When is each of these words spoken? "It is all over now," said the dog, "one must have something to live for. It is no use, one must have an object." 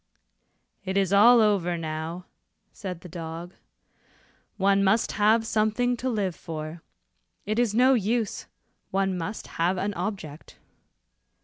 "It 0.83 0.97
is 0.97 1.13
all 1.13 1.41
over 1.41 1.77
now," 1.77 2.25
said 2.71 3.01
the 3.01 3.07
dog, 3.07 3.53
"one 4.57 4.83
must 4.83 5.11
have 5.11 5.45
something 5.45 5.95
to 5.97 6.09
live 6.09 6.33
for. 6.35 6.81
It 7.45 7.59
is 7.59 7.75
no 7.75 7.93
use, 7.93 8.47
one 8.89 9.15
must 9.15 9.45
have 9.61 9.77
an 9.77 9.93
object." 9.93 10.57